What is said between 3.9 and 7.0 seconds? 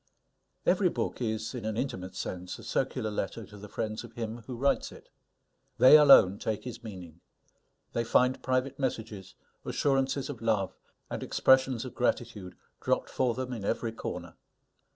of him who writes it. They alone take his